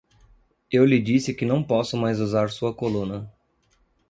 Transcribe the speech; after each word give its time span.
Eu 0.71 0.83
lhe 0.83 0.99
disse 0.99 1.31
que 1.31 1.45
não 1.45 1.61
posso 1.61 1.95
mais 1.95 2.19
usar 2.19 2.49
sua 2.49 2.73
coluna. 2.73 3.31